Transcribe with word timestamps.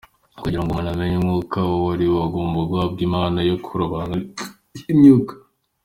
Kugira 0.41 0.61
ngo 0.61 0.69
umuntu 0.71 0.89
amenye 0.93 1.15
umwuka 1.17 1.57
uwo 1.73 1.87
ari 1.95 2.05
wo 2.11 2.17
agomba 2.27 2.59
guhabwa 2.69 2.99
impano 3.07 3.39
yo 3.49 3.55
kurobanura 3.65 4.23
imyuka. 4.91 5.33